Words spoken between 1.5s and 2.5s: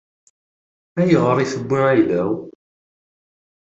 tewwi ayla-w?